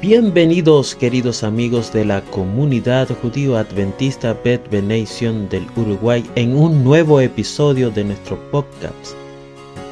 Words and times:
Bienvenidos 0.00 0.94
queridos 0.94 1.44
amigos 1.44 1.92
de 1.92 2.06
la 2.06 2.22
comunidad 2.22 3.06
judío 3.20 3.58
adventista 3.58 4.34
Bet 4.42 4.70
Benation 4.70 5.46
del 5.50 5.66
Uruguay 5.76 6.24
en 6.36 6.56
un 6.56 6.82
nuevo 6.82 7.20
episodio 7.20 7.90
de 7.90 8.04
nuestro 8.04 8.38
podcast 8.50 9.14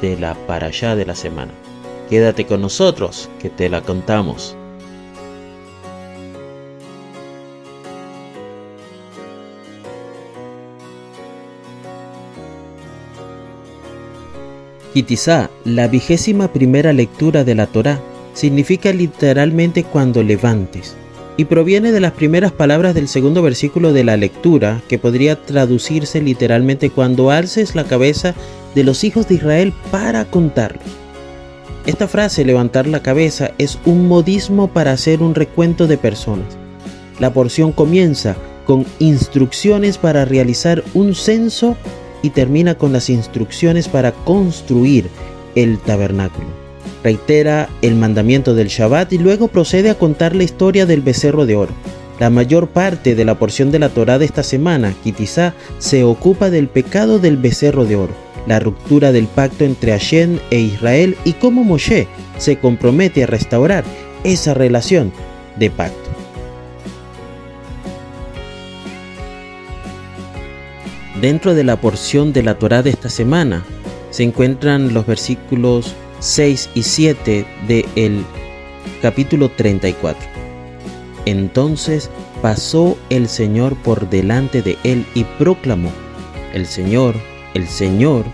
de 0.00 0.18
la 0.18 0.34
Parashá 0.46 0.96
de 0.96 1.04
la 1.04 1.14
semana. 1.14 1.52
Quédate 2.08 2.46
con 2.46 2.62
nosotros 2.62 3.28
que 3.38 3.50
te 3.50 3.68
la 3.68 3.82
contamos. 3.82 4.56
Kitizá, 14.94 15.50
la 15.66 15.86
vigésima 15.86 16.50
primera 16.50 16.94
lectura 16.94 17.44
de 17.44 17.54
la 17.54 17.66
Torá, 17.66 18.00
significa 18.38 18.92
literalmente 18.92 19.82
cuando 19.82 20.22
levantes, 20.22 20.94
y 21.36 21.46
proviene 21.46 21.90
de 21.90 21.98
las 21.98 22.12
primeras 22.12 22.52
palabras 22.52 22.94
del 22.94 23.08
segundo 23.08 23.42
versículo 23.42 23.92
de 23.92 24.04
la 24.04 24.16
lectura, 24.16 24.80
que 24.88 24.96
podría 24.96 25.34
traducirse 25.34 26.20
literalmente 26.20 26.90
cuando 26.90 27.32
alces 27.32 27.74
la 27.74 27.82
cabeza 27.82 28.36
de 28.76 28.84
los 28.84 29.02
hijos 29.02 29.26
de 29.26 29.34
Israel 29.34 29.72
para 29.90 30.24
contarlo. 30.24 30.78
Esta 31.84 32.06
frase, 32.06 32.44
levantar 32.44 32.86
la 32.86 33.02
cabeza, 33.02 33.50
es 33.58 33.76
un 33.84 34.06
modismo 34.06 34.68
para 34.68 34.92
hacer 34.92 35.20
un 35.20 35.34
recuento 35.34 35.88
de 35.88 35.98
personas. 35.98 36.56
La 37.18 37.32
porción 37.32 37.72
comienza 37.72 38.36
con 38.66 38.86
instrucciones 39.00 39.98
para 39.98 40.24
realizar 40.24 40.84
un 40.94 41.16
censo 41.16 41.76
y 42.22 42.30
termina 42.30 42.76
con 42.76 42.92
las 42.92 43.10
instrucciones 43.10 43.88
para 43.88 44.12
construir 44.12 45.08
el 45.56 45.78
tabernáculo 45.78 46.67
reitera 47.02 47.68
el 47.82 47.94
mandamiento 47.94 48.54
del 48.54 48.68
Shabbat 48.68 49.12
y 49.12 49.18
luego 49.18 49.48
procede 49.48 49.90
a 49.90 49.94
contar 49.94 50.34
la 50.34 50.44
historia 50.44 50.86
del 50.86 51.00
becerro 51.00 51.46
de 51.46 51.56
oro. 51.56 51.72
La 52.18 52.30
mayor 52.30 52.68
parte 52.68 53.14
de 53.14 53.24
la 53.24 53.38
porción 53.38 53.70
de 53.70 53.78
la 53.78 53.90
Torá 53.90 54.18
de 54.18 54.24
esta 54.24 54.42
semana, 54.42 54.92
Kitizá, 55.04 55.54
se 55.78 56.02
ocupa 56.02 56.50
del 56.50 56.68
pecado 56.68 57.20
del 57.20 57.36
becerro 57.36 57.84
de 57.84 57.96
oro, 57.96 58.12
la 58.46 58.58
ruptura 58.58 59.12
del 59.12 59.26
pacto 59.26 59.64
entre 59.64 59.92
Hashem 59.92 60.38
e 60.50 60.58
Israel 60.58 61.16
y 61.24 61.34
cómo 61.34 61.62
Moshe 61.62 62.08
se 62.38 62.58
compromete 62.58 63.22
a 63.22 63.26
restaurar 63.26 63.84
esa 64.24 64.54
relación 64.54 65.12
de 65.56 65.70
pacto. 65.70 66.08
Dentro 71.20 71.54
de 71.54 71.64
la 71.64 71.80
porción 71.80 72.32
de 72.32 72.42
la 72.44 72.58
Torá 72.58 72.82
de 72.82 72.90
esta 72.90 73.08
semana 73.08 73.64
se 74.10 74.22
encuentran 74.22 74.94
los 74.94 75.06
versículos 75.06 75.94
6 76.20 76.70
y 76.74 76.82
7 76.82 77.46
de 77.66 77.86
el 77.96 78.24
capítulo 79.02 79.48
34. 79.50 80.20
Entonces 81.26 82.10
pasó 82.42 82.96
el 83.10 83.28
Señor 83.28 83.76
por 83.76 84.08
delante 84.08 84.62
de 84.62 84.76
él 84.84 85.04
y 85.14 85.24
proclamó, 85.24 85.90
el 86.54 86.66
Señor, 86.66 87.14
el 87.54 87.68
Señor, 87.68 88.24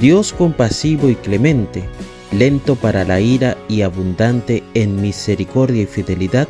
Dios 0.00 0.32
compasivo 0.32 1.08
y 1.08 1.14
clemente, 1.14 1.84
lento 2.32 2.76
para 2.76 3.04
la 3.04 3.20
ira 3.20 3.56
y 3.68 3.82
abundante 3.82 4.62
en 4.74 5.00
misericordia 5.00 5.82
y 5.82 5.86
fidelidad, 5.86 6.48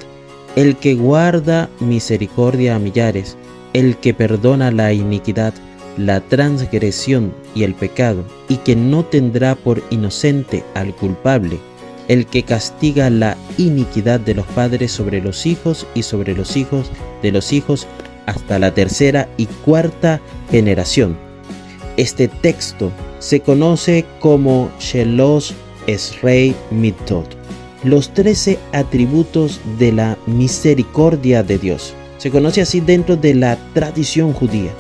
el 0.57 0.77
que 0.77 0.95
guarda 0.95 1.69
misericordia 1.81 2.77
a 2.77 2.79
millares, 2.79 3.37
el 3.73 3.97
que 3.97 4.15
perdona 4.15 4.71
la 4.71 4.93
iniquidad 4.93 5.55
la 5.97 6.21
transgresión 6.21 7.35
y 7.55 7.65
el 7.65 7.75
pecado, 7.75 8.25
y 8.49 8.57
que 8.57 8.77
no 8.77 9.05
tendrá 9.05 9.55
por 9.55 9.83
inocente 9.91 10.65
al 10.75 10.95
culpable, 10.95 11.59
el 12.09 12.27
que 12.27 12.43
castiga 12.43 13.11
la 13.11 13.37
iniquidad 13.59 14.21
de 14.21 14.35
los 14.35 14.47
padres 14.47 14.93
sobre 14.93 15.21
los 15.21 15.47
hijos 15.47 15.87
y 15.95 16.03
sobre 16.03 16.35
los 16.35 16.57
hijos 16.57 16.91
de 17.23 17.33
los 17.33 17.53
hijos 17.53 17.87
hasta 18.27 18.59
la 18.59 18.73
tercera 18.75 19.29
y 19.37 19.47
cuarta 19.47 20.21
generación. 20.51 21.17
Este 21.97 22.29
texto 22.29 22.91
se 23.19 23.41
conoce 23.41 24.05
como 24.19 24.71
Shelosh 24.81 25.53
Esrei 25.87 26.55
Mitot, 26.71 27.27
los 27.85 28.13
trece 28.15 28.59
atributos 28.73 29.61
de 29.79 29.93
la 29.93 30.17
misericordia 30.27 31.43
de 31.43 31.59
Dios. 31.59 31.95
Se 32.19 32.31
conoce 32.31 32.63
así 32.63 32.81
dentro 32.81 33.17
de 33.17 33.35
la 33.35 33.59
tradición 33.75 34.33
judía. 34.33 34.71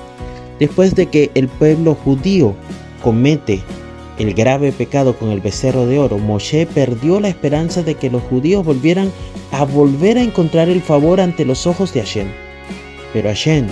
Después 0.63 0.95
de 0.95 1.07
que 1.07 1.33
el 1.35 1.49
pueblo 1.49 1.97
judío 1.97 2.55
comete 3.03 3.65
el 4.17 4.33
grave 4.33 4.71
pecado 4.71 5.17
con 5.17 5.31
el 5.31 5.41
becerro 5.41 5.87
de 5.87 5.99
oro, 5.99 6.19
Moshe 6.19 6.67
perdió 6.67 7.19
la 7.19 7.27
esperanza 7.27 7.83
de 7.83 7.97
que 7.97 8.11
los 8.11 8.23
judíos 8.23 8.65
volvieran 8.65 9.11
a 9.51 9.65
volver 9.65 10.19
a 10.19 10.23
encontrar 10.23 10.69
el 10.69 10.81
favor 10.81 11.21
ante 11.21 11.45
los 11.45 11.67
ojos 11.67 11.93
de 11.93 12.03
Hashem. 12.03 12.29
Pero 13.13 13.29
Hashem 13.29 13.67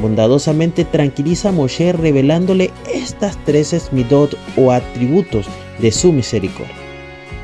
bondadosamente 0.00 0.86
tranquiliza 0.86 1.50
a 1.50 1.52
Moshe 1.52 1.92
revelándole 1.92 2.70
estas 2.90 3.36
tres 3.44 3.74
esmidot 3.74 4.34
o 4.56 4.72
atributos 4.72 5.44
de 5.78 5.92
su 5.92 6.10
misericordia. 6.10 6.74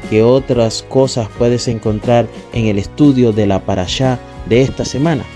¿Qué 0.08 0.22
otras 0.22 0.82
cosas 0.88 1.28
puedes 1.36 1.68
encontrar 1.68 2.28
en 2.54 2.64
el 2.64 2.78
estudio 2.78 3.34
de 3.34 3.46
la 3.46 3.60
parashá 3.60 4.18
de 4.48 4.62
esta 4.62 4.86
semana? 4.86 5.26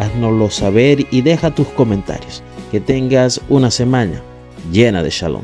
Haznoslo 0.00 0.50
saber 0.50 1.06
y 1.10 1.20
deja 1.20 1.54
tus 1.54 1.68
comentarios. 1.68 2.42
Que 2.70 2.80
tengas 2.80 3.40
una 3.48 3.70
semana 3.70 4.22
llena 4.72 5.02
de 5.02 5.10
shalom. 5.10 5.42